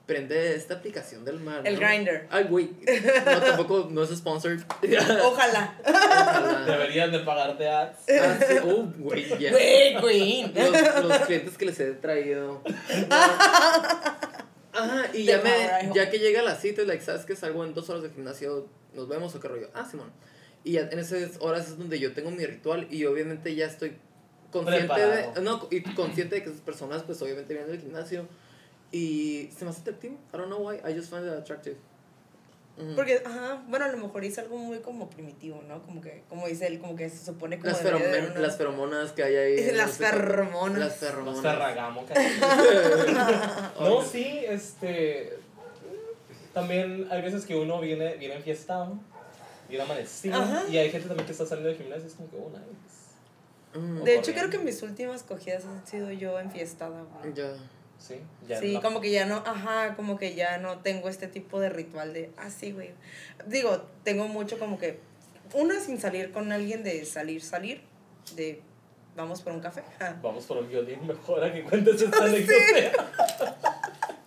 [0.06, 1.62] prende esta aplicación del mar.
[1.64, 2.26] El grinder.
[2.30, 2.70] Ay, güey.
[3.26, 4.60] No, tampoco, no es sponsored.
[5.24, 5.78] Ojalá.
[5.84, 6.64] Ojalá.
[6.66, 8.04] Deberían de pagarte ads.
[8.20, 8.54] Ah, sí.
[8.64, 9.50] Oh, güey, ya.
[10.00, 12.62] Güey, Los, los, clientes que les he traído.
[14.72, 17.88] Ajá, y ya, me, ya que llega la cita, like, ¿sabes que Salgo en dos
[17.90, 19.70] horas de gimnasio, nos vemos o qué rollo.
[19.72, 20.12] Ah, Simón.
[20.64, 23.96] Y ya en esas horas es donde yo tengo mi ritual y obviamente ya estoy
[24.54, 28.28] consciente de, no, y consciente de que esas personas pues obviamente vienen del gimnasio
[28.92, 30.14] y se me hace atractivo.
[30.32, 31.76] I don't know why, I just find it attractive.
[32.96, 35.80] Porque, ajá, bueno, a lo mejor es algo muy como primitivo, ¿no?
[35.84, 37.70] Como que, como dice él, como que se supone como...
[37.70, 39.70] Las, las feromonas que hay ahí.
[39.74, 40.78] Las feromonas.
[40.80, 41.42] Las feromonas.
[41.42, 42.04] Las ferragamo.
[43.80, 45.38] no, sí, este...
[46.52, 48.98] También hay veces que uno viene, viene enfiestado,
[49.68, 52.36] viene amanecido, y hay gente también que está saliendo del gimnasio y es como que,
[52.36, 52.83] oh, nice.
[53.74, 54.02] Mm.
[54.02, 57.34] De hecho, creo que mis últimas cogidas han sido yo enfiestada, güey.
[57.34, 57.54] Ya.
[57.98, 61.60] Sí, ya Sí, como que ya no, ajá, como que ya no tengo este tipo
[61.60, 62.90] de ritual de, ah, sí, güey.
[63.46, 65.00] Digo, tengo mucho como que,
[65.52, 67.80] una sin salir con alguien de salir, salir,
[68.36, 68.60] de
[69.16, 69.82] vamos por un café.
[70.22, 73.10] Vamos por un violín, mejor a que cuentes esta anécdota.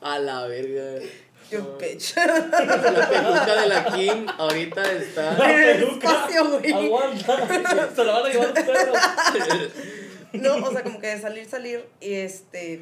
[0.02, 1.06] a la verga.
[1.50, 2.16] Yo bitch.
[2.16, 5.50] La peluca de la Kim ahorita está.
[5.50, 6.74] En el espacio, güey.
[6.74, 7.48] Aguanta.
[7.96, 9.72] Se la van a llevar ustedes.
[10.34, 11.88] No, o sea, como que de salir, salir.
[12.02, 12.82] Y este.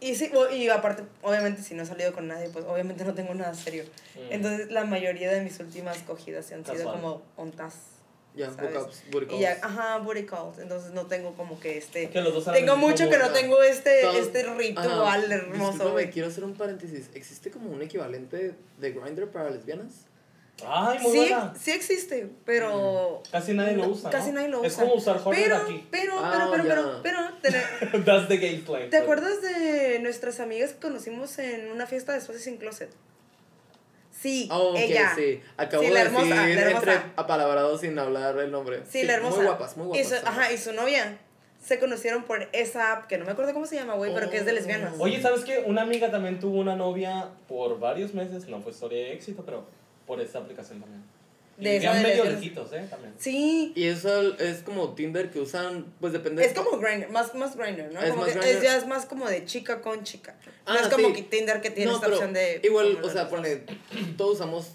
[0.00, 3.34] Y sí, y aparte, obviamente, si no he salido con nadie, pues obviamente no tengo
[3.34, 3.84] nada serio.
[4.14, 4.32] Mm.
[4.32, 7.93] Entonces, la mayoría de mis últimas cogidas han sido como ontas.
[8.36, 9.38] Ya, hookups, booty calls.
[9.38, 10.58] Y ya, ajá, booty calls.
[10.58, 12.10] Entonces no tengo como que este.
[12.10, 16.10] Que los dos tengo mucho que no tengo este, este ritual hermoso, güey.
[16.10, 17.10] Quiero hacer un paréntesis.
[17.14, 20.06] ¿Existe como un equivalente de Grindr para lesbianas?
[20.66, 21.54] Ay, muy sí, buena.
[21.58, 23.22] Sí existe, pero.
[23.24, 23.30] Mm.
[23.30, 24.10] Casi nadie lo usa.
[24.10, 24.68] Casi nadie lo usa.
[24.68, 25.86] Es como usar Hornet pero, aquí.
[25.90, 28.04] Pero, pero, pero, pero, pero, pero.
[28.04, 28.90] That's the gameplay.
[28.90, 32.90] ¿Te acuerdas de nuestras amigas que conocimos en una fiesta de Espacios Sin Closet?
[34.24, 35.12] Sí, oh, ella.
[35.14, 38.80] Sí, acabo de decir entre apalabrados sin hablar el nombre.
[38.88, 39.36] Sí, la hermosa.
[39.36, 40.00] Muy guapas, muy guapas.
[40.00, 41.18] Y su, ajá, y su novia
[41.62, 44.38] se conocieron por esa app, que no me acuerdo cómo se llama, güey, pero que
[44.38, 44.54] es de oh.
[44.54, 44.94] lesbianas.
[44.98, 45.62] Oye, ¿sabes qué?
[45.66, 49.66] Una amiga también tuvo una novia por varios meses, no fue historia de éxito, pero
[50.06, 51.02] por esa aplicación también.
[51.56, 52.86] De y medio lejitos, ¿eh?
[52.90, 53.14] También.
[53.18, 53.72] Sí.
[53.76, 56.44] Y eso es como Tinder que usan, pues depende.
[56.44, 58.00] Es como Grindr, más, más Grindr, ¿no?
[58.00, 60.36] Es, como más es ya es más como de chica con chica.
[60.66, 62.60] no es ah, como que Tinder que tiene esta opción de.
[62.62, 63.62] Igual, o sea, pone,
[64.16, 64.72] todos usamos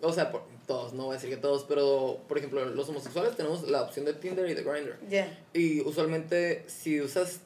[0.00, 3.36] o sea, por, todos, no voy a decir que todos, pero por ejemplo, los homosexuales
[3.36, 4.98] tenemos la opción de Tinder y de Grindr.
[5.08, 5.38] Yeah.
[5.52, 7.40] Y usualmente, si usas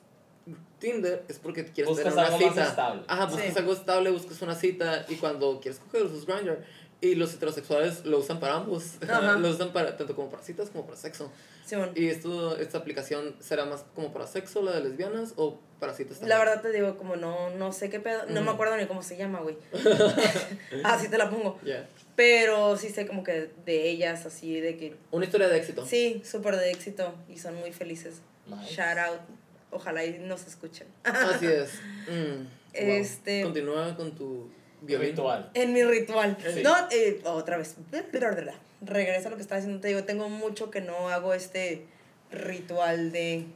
[0.79, 2.69] Tinder es porque quieres Buscas tener una algo más cita.
[2.69, 3.03] estable.
[3.07, 3.59] Ajá, buscas Sí.
[3.59, 6.65] algo estable, buscas una cita y cuando quieres coger usas Grindr.
[7.03, 8.97] Y los heterosexuales lo usan para ambos.
[9.39, 11.31] Lo usan para tanto como para citas como para sexo.
[11.65, 11.93] Simón.
[11.95, 16.19] ¿Y esto, esta aplicación será más como para sexo, la de lesbianas, o para citas
[16.19, 16.31] también?
[16.31, 19.03] La verdad te digo, como no, no sé qué pedo, no me acuerdo ni cómo
[19.03, 19.57] se llama, güey.
[20.85, 21.59] así te la pongo.
[21.65, 21.89] Ya.
[22.17, 24.97] Pero sí sé como que de ellas, así de que.
[25.11, 25.87] Una historia de éxito.
[25.87, 28.21] Sí, súper de éxito y son muy felices.
[28.47, 28.75] Nice.
[28.75, 29.21] Shout out.
[29.71, 30.89] Ojalá y nos escuchen.
[31.05, 31.71] Así es.
[32.09, 32.47] Mm, wow.
[32.75, 34.51] Este- Continúa con tu.
[34.87, 35.51] Ritual.
[35.55, 36.37] En mi ritual.
[36.55, 36.63] Sí.
[36.63, 37.77] No, eh, otra vez.
[38.83, 39.81] Regresa a lo que estaba diciendo.
[39.81, 41.87] Te digo, tengo mucho que no hago este
[42.31, 43.47] ritual de.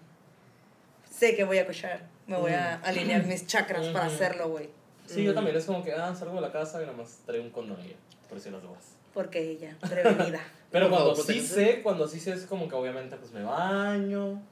[1.10, 2.00] Sé que voy a cochar.
[2.26, 4.68] Me voy a alinear mis chakras para hacerlo, güey.
[5.06, 5.24] Sí, Mm.
[5.24, 7.50] yo también es como que, ah, salgo de la casa y nada más traigo un
[7.50, 7.94] condón ahí,
[8.28, 8.82] por si las dudas.
[9.12, 10.40] Porque ella, prevenida.
[10.72, 14.42] Pero cuando favor, sí sé, cuando sí sé es como que obviamente pues me baño,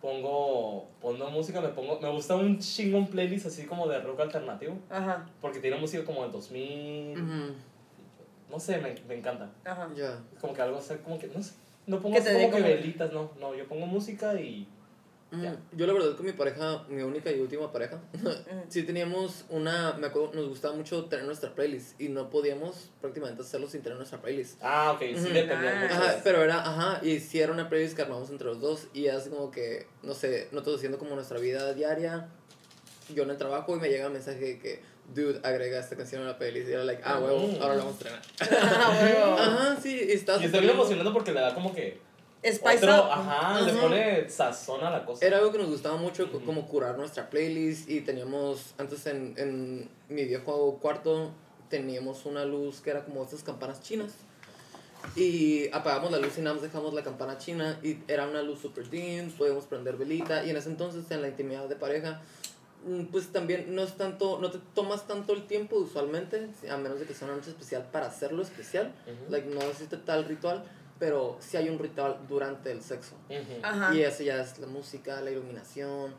[0.00, 4.76] pongo, pongo música, me pongo, me gusta un chingón playlist así como de rock alternativo,
[4.88, 7.52] Ajá, porque tiene música como del 2000, Ujú,
[8.50, 9.50] no sé, me, me encanta.
[9.64, 9.88] ajá.
[9.92, 10.18] Es Ya.
[10.40, 11.52] como que algo así, como que, no sé,
[11.86, 14.66] no pongo como que velitas, no, no, yo pongo música y
[15.32, 15.56] Ya.
[15.72, 18.24] Yo la verdad con mi pareja, mi única y última pareja, Mm.
[18.68, 23.42] sí teníamos una, me acuerdo, nos gustaba mucho tener nuestra playlist y no podíamos prácticamente
[23.42, 24.58] hacerlo sin tener nuestra playlist.
[24.60, 25.86] Ah, ok, sí dependía Ah.
[25.90, 28.88] Ajá, de- pero era, ajá, y sí era una playlist que armamos entre los dos
[28.92, 32.28] y así como que, no sé, nosotros haciendo como nuestra vida diaria,
[33.14, 34.82] yo en el trabajo y me llega el mensaje de que,
[35.14, 37.62] dude, agrega esta canción a la playlist y era like, ah, huevo, Mm.
[37.62, 38.22] ahora la vamos a estrenar.
[38.62, 39.34] Ah, huevo.
[39.38, 42.00] Ajá, sí, y estaba Y está bien emocionante porque le da como que
[42.42, 43.10] Spice otro, up.
[43.12, 43.80] ajá, le Ajá.
[43.82, 45.26] pone sazón a la cosa.
[45.26, 49.90] Era algo que nos gustaba mucho, como curar nuestra playlist y teníamos, antes en, en
[50.08, 51.32] mi viejo cuarto
[51.68, 54.12] teníamos una luz que era como estas campanas chinas
[55.16, 58.60] y apagamos la luz y nada más dejamos la campana china y era una luz
[58.60, 62.20] super dim, podíamos prender velita y en ese entonces en la intimidad de pareja
[62.86, 66.98] mm, pues también no es tanto, no te tomas tanto el tiempo usualmente, a menos
[67.00, 68.92] de que sea una noche especial para hacerlo especial,
[69.30, 70.64] like no existe tal ritual,
[71.00, 73.16] pero sí hay un ritual durante el sexo.
[73.28, 73.60] Ujú.
[73.62, 73.92] Ajá.
[73.94, 76.14] Y eso ya es la música, la iluminación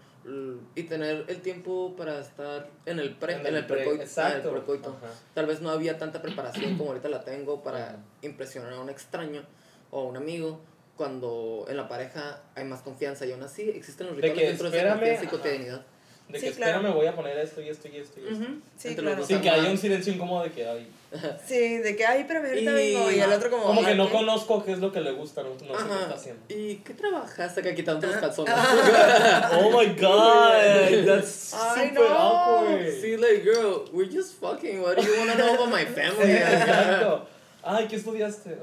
[0.75, 3.91] y tener el tiempo para estar en el pre, en, el, pre- precoito.
[3.93, 4.51] en el Exacto.
[4.51, 4.89] precoito.
[4.89, 5.13] Ajá.
[5.33, 7.97] Tal vez no había tanta preparación como ahorita la tengo para Ajá.
[8.21, 9.43] impresionar a un extraño
[9.91, 10.59] o a un amigo.
[10.97, 14.47] Cuando en la pareja hay más confianza y aún así existen los De rituales que
[14.49, 15.85] dentro de esa espérame, confianza y cotidianidad.
[16.29, 16.71] De Sí, que claro.
[16.73, 18.45] espera, me voy a poner esto y esto y esto y esto.
[18.77, 19.17] Sí, Entre claro.
[19.17, 20.87] los Sin que haya un silencio incómodo de que ay,
[21.45, 23.11] Sí, de que, ay, espérame, ahorita Y- vengo.
[23.11, 23.63] Y el otro como.
[23.65, 24.13] como que "Ah, no ¿qué?".
[24.13, 26.41] conozco qué es lo que le gusta, no, no sé qué está haciendo.
[26.47, 28.53] ¿Y qué trabajas acá quitando los calzones?
[29.59, 32.17] Oh my god, that's Ay, super no.
[32.17, 32.91] awkward.
[33.01, 34.81] Sí, like, girl, we're just fucking.
[34.81, 36.31] What do you want to know about my family?
[36.31, 37.27] Exacto.
[37.63, 38.57] Ay, ¿qué estudiaste?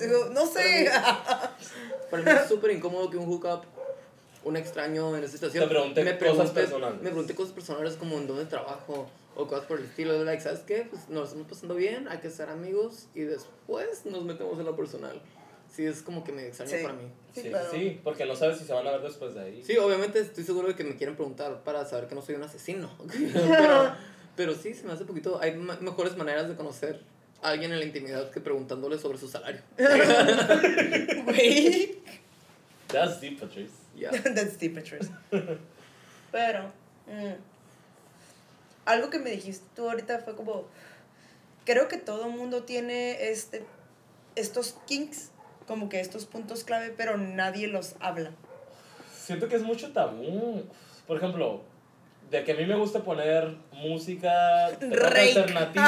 [0.00, 0.90] Digo, no sé.
[2.10, 3.64] Para mí es súper incómodo que un hookup,
[4.44, 7.00] un extraño en esa situación, Te pregunte me cosas pregunte- personales.
[7.02, 10.22] Me pregunté cosas personales como en dónde trabajo o cosas por el estilo.
[10.24, 10.86] Like, ¿sabes qué?
[10.88, 14.76] Pues nos estamos pasando bien, hay que ser amigos y después nos metemos en lo
[14.76, 15.20] personal.
[15.74, 16.82] Sí, es como que me extraña Sí.
[16.82, 17.04] para mí.
[17.04, 17.70] Sí, Sí, sí, claro.
[17.72, 19.62] sí, porque no sabes si se van a ver después de ahí.
[19.64, 22.42] Sí, obviamente estoy seguro de que me quieren preguntar para saber que no soy un
[22.42, 22.90] asesino.
[23.32, 23.94] pero,
[24.36, 25.38] pero sí, se me hace poquito.
[25.40, 27.00] Hay ma- mejores maneras de conocer
[27.40, 29.62] a alguien en la intimidad que preguntándole sobre su salario.
[31.24, 31.98] Güey.
[32.88, 33.72] That's deep, Patrice.
[33.96, 34.10] Ya.
[34.10, 35.10] That's deep, Patrice.
[36.30, 36.70] Pero.
[37.06, 37.34] mm,
[38.84, 40.64] algo que me dijiste tú ahorita fue como.
[41.64, 43.64] Creo que todo mundo tiene este,
[44.34, 45.30] estos kinks,
[45.68, 48.30] como que estos puntos clave, pero nadie los habla.
[49.16, 50.64] Siento que es mucho tabú.
[51.06, 51.62] Por ejemplo,
[52.30, 55.84] de que a mí me gusta poner música alternativo.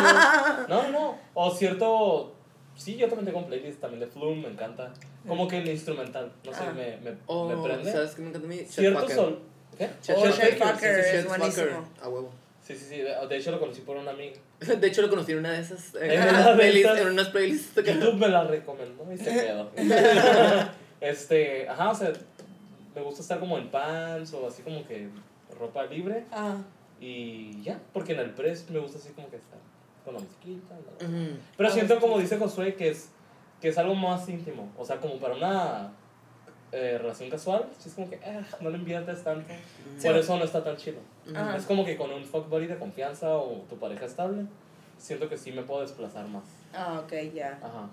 [0.69, 1.19] No, no, no.
[1.35, 2.31] O cierto.
[2.77, 4.93] Sí, yo también tengo un playlist también de Flume, me encanta.
[5.27, 6.73] Como que el instrumental, no sé, Ah.
[6.73, 7.91] me, me, Oh, me prende.
[7.91, 8.59] ¿sabes qué me encanta a mí?
[8.69, 9.41] Cierto sol.
[9.79, 9.87] ¿Qué?
[10.15, 11.85] Oh, sí, es buenísimo.
[12.03, 12.31] A huevo.
[12.65, 12.97] Sí, sí, sí.
[13.29, 14.37] De hecho lo conocí por una amiga.
[14.81, 15.95] De hecho, lo conocí en una de esas.
[15.97, 17.75] En, En unas playlists- en unas playlists.
[17.77, 19.71] YouTube me la recomendó y se quedó.
[21.01, 22.13] este, ajá, o sea,
[22.95, 25.09] me gusta estar como en pants o así como que
[25.59, 26.57] ropa libre Ah,
[27.01, 29.59] y ya, porque en el press me gusta así como que estar
[30.05, 30.75] con la musiquita.
[30.75, 31.09] la-.
[31.57, 32.01] Pero Ah, siento sí.
[32.01, 33.11] como dice Josué que es,
[33.61, 35.93] que es algo más íntimo, o sea, como para una
[36.75, 39.47] eh, relación casual, sí es como que ah, no le inviertes tanto,
[39.99, 40.07] Sí.
[40.09, 40.99] por eso no está tan chido.
[41.35, 41.57] Ajá.
[41.57, 44.45] Es como que con un fuck buddy de confianza o tu pareja estable,
[44.99, 46.45] siento que sí me puedo desplazar más.
[46.75, 47.59] ah, ok, ya.
[47.63, 47.89] Ajá.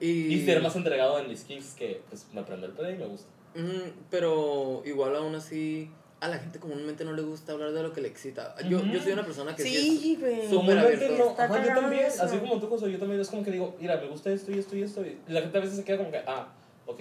[0.00, 2.98] Y, Y ser más entregado en mis kinks que pues me prende el play y
[2.98, 3.28] me gusta.
[3.54, 5.90] Ujú, Pero igual aún así,
[6.20, 8.54] a la gente comúnmente no le gusta hablar de lo que le excita.
[8.68, 9.70] Yo, yo soy una persona que sí,
[10.18, 10.18] Sí,
[10.50, 11.34] Comúnmente abierto.
[11.36, 12.22] no, ajá, yo también, eso.
[12.24, 14.58] así como tú, José, yo también es como que digo, mira, me gusta esto y
[14.58, 15.02] esto y esto.
[15.02, 16.48] Y la gente a veces se queda como que, ah,
[16.86, 17.00] ok,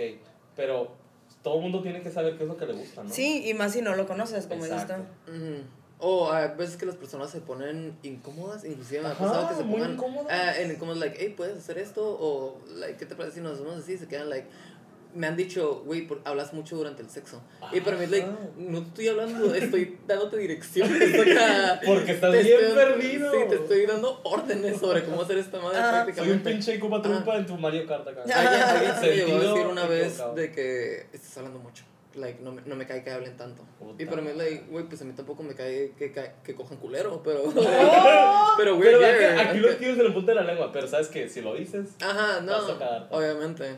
[0.55, 0.91] pero
[1.43, 3.09] todo el mundo tiene que saber qué es lo que le gusta, ¿no?
[3.09, 4.85] Sí, y más si no lo conoces, como dices.
[6.03, 9.63] O a veces que las personas se ponen incómodas, inclusive me ha pasado que se
[9.63, 10.31] muy pongan incómodas.
[10.31, 12.01] ah, en incómodos, like, hey, ¿puedes hacer esto?
[12.03, 13.99] O, like, ¿qué te parece si nos hacemos así?
[13.99, 14.47] Se quedan, like,
[15.15, 17.41] me han dicho, güey, por- hablas mucho durante el sexo.
[17.71, 18.37] Y para mí, like, Ajá.
[18.57, 20.93] no estoy hablando, estoy dándote direcciones.
[21.85, 23.31] Porque estás bien estoy- perdido.
[23.31, 25.89] Sí, te estoy dando órdenes sobre cómo hacer esta madre Ajá.
[25.91, 26.49] Soy un prácticamente.
[26.51, 28.21] pinche Koopa Troopa en tu Mario Kart acá.
[28.21, 30.35] Alguien, alguien se me llegó a decir una vez equivocado.
[30.35, 31.83] de que estás hablando mucho.
[32.13, 33.63] Like, no me, no me cae que hablen tanto.
[33.79, 36.55] Puta Y para mí, like, güey, pues a mí tampoco me cae que, que, que
[36.55, 37.43] cojan culero, pero.
[37.55, 38.47] ¡Oh!
[38.57, 41.07] pero, güey, aquí, aquí es lo tienes en la punta de la lengua, pero sabes
[41.07, 42.51] que si lo dices, Ajá, no.
[42.51, 43.07] Vas a.
[43.11, 43.77] Obviamente.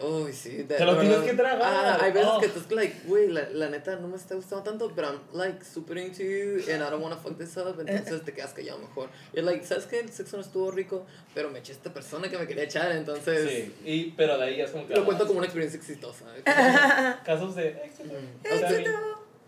[0.00, 0.62] Uy, sí.
[0.64, 1.62] de- Te lo tienes que tragar.
[1.62, 2.38] Ah, hay veces Oh.
[2.40, 5.64] que estás like, güey, la, la neta no me está gustando tanto, pero I'm like
[5.64, 7.80] super into you and I don't wanna fuck this up.
[7.80, 9.08] Entonces te quedas callado mejor.
[9.32, 10.00] Y like, ¿sabes qué?
[10.00, 13.50] El sexo no estuvo rico, pero me eché esta persona que me quería echar, entonces.
[13.50, 13.74] sí.
[13.84, 14.94] Y, pero de ahí ya es como que.
[14.94, 16.24] Lo ah, cuento como una experiencia exitosa.
[17.24, 18.04] Casos de éxito.
[18.14, 18.54] Mm.
[18.54, 18.68] O sea,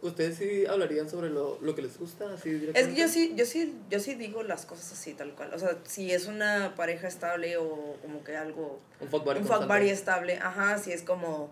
[0.01, 2.33] ¿Ustedes sí hablarían sobre lo, lo que les gusta?
[2.33, 5.53] Así Es que yo sí, yo sí, yo sí digo las cosas así, tal cual.
[5.53, 9.47] O sea, si es una pareja estable o como que algo, Un fuck buddy un
[9.47, 11.51] fuck buddy estable, ajá, si es como,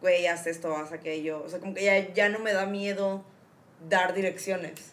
[0.00, 1.42] güey, haz esto, haz aquello.
[1.44, 3.24] O sea, como que ya, ya no me da miedo
[3.88, 4.92] dar direcciones.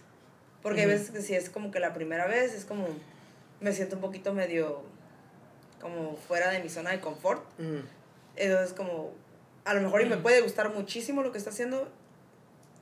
[0.62, 0.96] Porque hay Ujú.
[0.96, 2.88] veces que si es como que la primera vez, es como,
[3.60, 4.84] me siento un poquito medio,
[5.82, 7.44] como fuera de mi zona de confort.
[7.58, 7.80] Mm.
[8.36, 9.14] Entonces, como,
[9.66, 11.92] a lo mejor y me puede gustar muchísimo lo que está haciendo,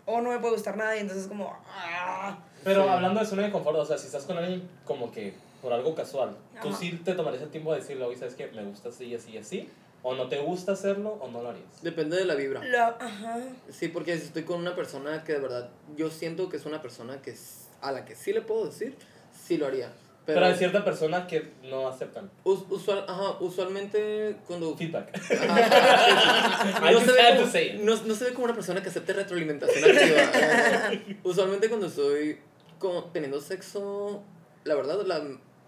[0.05, 2.89] o no me puede gustar nada, y entonces como, ah, Pero Sí.
[2.89, 5.93] hablando de zona de confort, o sea, si estás con alguien como que por algo
[5.95, 8.47] casual, tú sí te tomarías el tiempo de decirle, oye, ¿sabes qué?
[8.47, 9.69] Me gusta así, así, así.
[10.03, 11.81] O no te gusta hacerlo o no lo harías.
[11.81, 12.63] Depende de la vibra.
[12.63, 13.39] la, ajá.
[13.71, 16.79] Sí, porque si estoy con una persona que de verdad yo siento que es una
[16.81, 18.95] persona que s- a la que sí le puedo decir,
[19.33, 19.91] sí lo haría.
[20.25, 24.75] Pero, Pero, hay ciertas personas que no aceptan us- usual, ajá, usualmente cuando...
[24.75, 25.13] feedback.
[25.15, 29.83] Ajá, no, se ve como, no, no se ve como una persona que acepte retroalimentación
[29.83, 30.91] activa.
[30.93, 32.39] Eh, usualmente cuando estoy
[32.79, 34.23] como teniendo sexo,
[34.63, 35.17] la verdad, la,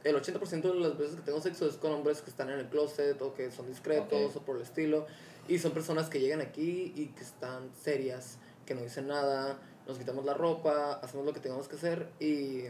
[0.03, 2.65] el 80% de las veces que tengo sexo es con hombres que están en el
[2.67, 4.37] closet o que son discretos Ok.
[4.37, 5.05] o por el estilo.
[5.47, 9.97] Y son personas que llegan aquí y que están serias, que no dicen nada, nos
[9.97, 12.63] quitamos la ropa, hacemos lo que tengamos que hacer y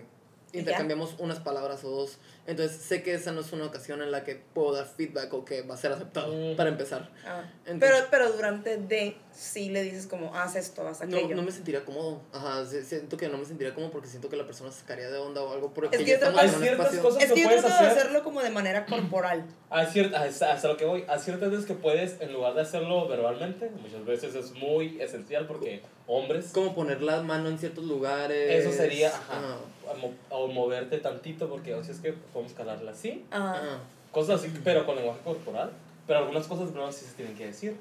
[0.58, 0.72] Y ya.
[0.72, 2.17] intercambiamos unas palabras o dos.
[2.46, 5.43] Entonces sé que esa no es una ocasión en la que puedo dar feedback o
[5.46, 6.56] que va a ser aceptado Mm.
[6.56, 7.10] para empezar.
[7.26, 11.36] Ah, Entonces- pero, pero durante de sí le dices como, haz esto, haz No, aquello.
[11.36, 12.22] no me sentiría cómodo.
[12.34, 15.10] Ajá, si- siento que no me sentiría cómodo porque siento que la persona se sacaría
[15.10, 15.74] de onda o algo.
[15.74, 17.89] Porque Es que yo trato- Hay ciertas cosas es que que yo puedes trato de
[17.89, 18.00] hacer.
[18.00, 19.46] hacerlo como de manera corporal.
[19.70, 22.62] Hay ciertas, hasta hasta lo que voy, hay ciertas veces que puedes, en lugar de
[22.62, 27.84] hacerlo verbalmente, muchas veces es muy esencial porque hombres, Como poner la mano en ciertos
[27.86, 28.65] lugares.
[28.65, 29.58] eso sería, ajá, Ajá.
[29.91, 33.80] a mo- o moverte tantito porque o sea, es que podemos calarla así, Ah, Ajá.
[34.12, 35.72] cosas así, pero con lenguaje corporal,
[36.06, 37.76] pero algunas cosas no sí se tienen que decir.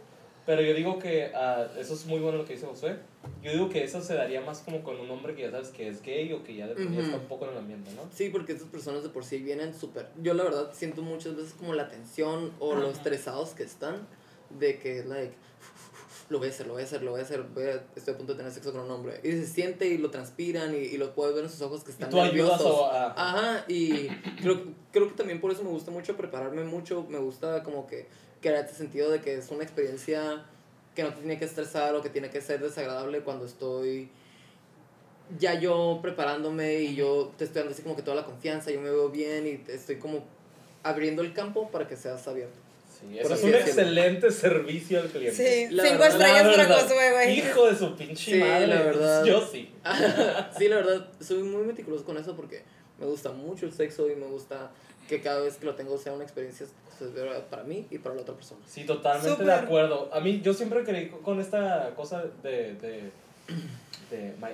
[0.44, 2.96] Pero yo digo que ah, eso es muy bueno lo que dice Josué.
[3.42, 5.88] Yo digo que eso se daría más como con un hombre que ya sabes que
[5.88, 7.00] es gay o que ya, de- ya Ujú.
[7.00, 8.02] está un poco en el ambiente, ¿no?
[8.14, 10.06] Sí, porque estas personas de por sí vienen súper...
[10.22, 12.92] Yo la verdad siento muchas veces como la tensión o lo Ajá.
[12.96, 14.06] estresados que están
[14.50, 15.34] de que, like,
[16.28, 18.14] lo voy a hacer, lo voy a hacer, lo voy a hacer, voy a- estoy
[18.14, 19.20] a punto de tener sexo con un hombre.
[19.22, 21.90] Y se siente y lo transpiran y, y lo puedes ver en sus ojos que
[21.90, 22.82] Y están tú ayudas nerviosos.
[22.92, 24.08] a- Ajá, y
[24.42, 24.62] creo,
[24.92, 28.06] creo que también por eso me gusta mucho prepararme mucho, me gusta como que
[28.40, 30.44] crear este sentido de que es una experiencia
[30.94, 34.08] que no te tiene que estresar o que tiene que ser desagradable cuando estoy
[35.38, 38.80] ya yo preparándome y yo te estoy dando así como que toda la confianza, yo
[38.80, 40.24] me veo bien y te estoy como
[40.82, 42.58] abriendo el campo para que seas abierto.
[43.00, 45.36] Sí, eso es un excelente servicio al cliente.
[45.68, 47.38] sí, La cinco verdad- estrellas La para Josué, güey.
[47.38, 48.66] Hijo de su pinche Sí, madre.
[48.68, 49.24] la verdad.
[49.24, 49.70] Yo sí.
[50.58, 52.62] sí, la verdad, soy muy meticuloso con eso porque
[52.98, 54.70] me gusta mucho el sexo y me gusta
[55.08, 58.22] que cada vez que lo tengo sea una experiencia satisfactoria para mí y para la
[58.22, 58.60] otra persona.
[58.66, 60.08] Sí, totalmente de acuerdo.
[60.12, 63.10] A mí, yo siempre creí con esta cosa de, de,
[64.10, 64.48] de my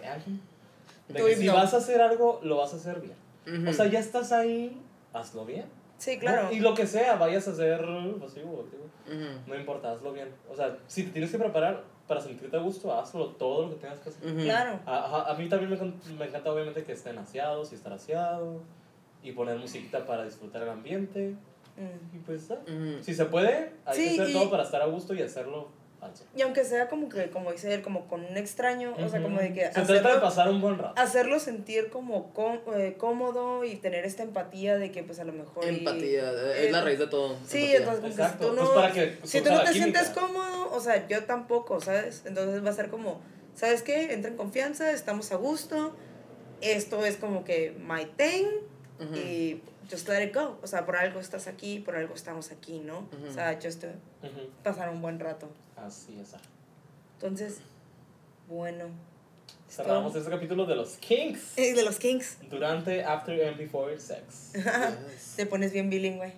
[1.09, 3.69] de que si vas a hacer algo, lo vas a hacer bien.
[3.69, 4.77] O sea, ya estás ahí,
[5.13, 5.65] hazlo bien.
[6.03, 6.45] Sí, claro.
[6.45, 6.53] ¿no?
[6.53, 7.79] Y lo que sea, vayas a hacer
[8.21, 9.41] pasivo, activo, Ujú.
[9.47, 10.29] no importa, hazlo bien.
[10.51, 13.77] O sea, si te tienes que preparar para sentirte a gusto, hazlo todo lo que
[13.77, 14.27] tengas que hacer.
[14.33, 14.43] Ujú.
[14.43, 14.81] Claro.
[14.85, 17.93] A, ajá, a mí también me, encanta- me encanta obviamente que estén aseados y estar
[17.93, 18.61] aseado
[19.23, 21.37] y poner musiquita para disfrutar el ambiente
[21.77, 22.17] Mm.
[22.17, 22.59] y pues ah,
[23.01, 25.69] si se puede hay Sí, que hacer y- todo para estar a gusto y hacerlo
[26.37, 29.39] Y aunque sea como que, como dice él, como con un extraño, o sea, como
[29.39, 32.33] de que se trata de hacerlo, pasar un buen rato hacerlo sentir como
[32.77, 35.65] eh, cómodo y tener esta empatía de que pues a lo mejor...
[35.65, 37.37] y- Empatía, eh, es la raíz de todo.
[37.47, 37.79] Sí, empatía.
[37.79, 40.01] entonces como que si tú pues no, para que si tú no te química.
[40.01, 42.23] sientes cómodo, o sea, yo tampoco, ¿sabes?
[42.27, 43.21] Entonces va a ser como,
[43.55, 44.13] ¿sabes qué?
[44.13, 45.95] Entra en confianza, estamos a gusto,
[46.61, 48.47] esto es como que my thing,
[49.15, 49.61] y
[49.91, 50.59] just let it go.
[50.63, 53.09] O sea, por algo estás aquí, por algo estamos aquí, ¿no?
[53.29, 53.85] O sea, just
[54.63, 55.49] pasar un buen rato.
[55.77, 56.35] Así es.
[57.15, 57.61] Entonces,
[58.49, 58.87] bueno.
[59.69, 61.57] Cerramos este capítulo de los Kinks.
[61.57, 62.39] Eh, de los Kinks.
[62.51, 64.53] Durante, after and before sex.
[65.37, 66.33] Te pones bien bilingüe.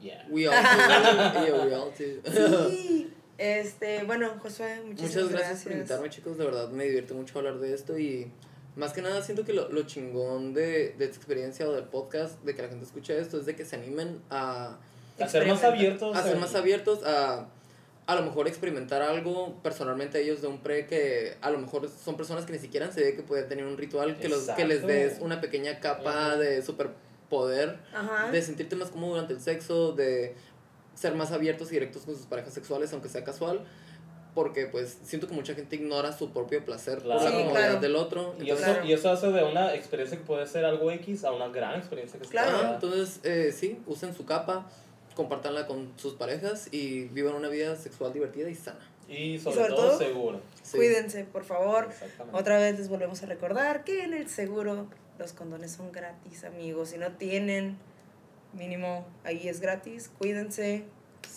[0.00, 0.26] Yeah.
[0.28, 1.46] We all do.
[1.46, 2.70] yeah, we all do.
[2.70, 3.12] sí.
[3.40, 5.30] Este, bueno, Josué, muchas gracias.
[5.30, 6.36] gracias por invitarme, chicos.
[6.36, 8.30] De verdad, me divierte mucho hablar de esto y
[8.76, 12.42] más que nada siento que lo, lo chingón de, de esta experiencia o del podcast,
[12.42, 14.78] de que la gente escuche esto, es de que se animen a...
[15.18, 16.16] A ser más abiertos.
[16.16, 17.48] A ser más abiertos, a
[18.10, 22.16] a lo mejor experimentar algo personalmente ellos de un pre que a lo mejor son
[22.16, 24.84] personas que ni siquiera se ve que pueden tener un ritual que, los, que les
[24.84, 27.78] des una pequeña capa de superpoder,
[28.32, 30.34] de sentirte más cómodo durante el sexo, de
[30.96, 33.64] ser más abiertos y directos con sus parejas sexuales, aunque sea casual.
[34.34, 38.34] Porque pues siento que mucha gente ignora su propio placer por la comodidad del otro.
[38.40, 41.48] Y, eso, y eso hace de una experiencia que puede ser algo X a una
[41.48, 44.66] gran experiencia que Claro, entonces eh, sí, usen su capa
[45.14, 48.80] compartanla con sus parejas y vivan una vida sexual divertida y sana.
[49.08, 50.40] Y sobre, todo, seguro.
[50.70, 51.90] Cuídense, por favor.
[52.32, 54.86] Otra vez les volvemos a recordar que en el seguro
[55.18, 56.90] los condones son gratis, amigos.
[56.90, 57.76] Si no tienen,
[58.52, 60.10] mínimo, ahí es gratis.
[60.16, 60.84] Cuídense.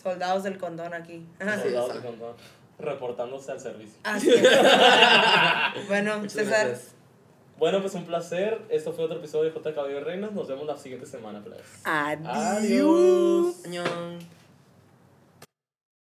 [0.04, 1.26] Soldados del condón aquí.
[1.40, 2.36] Soldados del condón.
[2.80, 4.00] Reportándose al servicio.
[5.88, 6.76] bueno, César.
[7.58, 8.62] Bueno, pues un placer.
[8.70, 9.74] Esto fue otro episodio de J.
[9.74, 10.32] Cabello Reinas.
[10.32, 11.42] Nos vemos la siguiente semana,
[11.86, 13.64] Adiós.
[13.66, 13.86] Adiós.